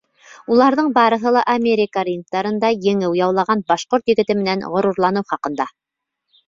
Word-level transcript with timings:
Уларҙың 0.53 0.87
барыһы 0.95 1.33
ла 1.35 1.43
Америка 1.55 2.05
рингтарында 2.09 2.73
еңеү 2.89 3.13
яулаған 3.21 3.63
башҡорт 3.73 4.13
егете 4.15 4.39
менән 4.43 4.69
ғорурланыу 4.77 5.33
хаҡында. 5.35 5.75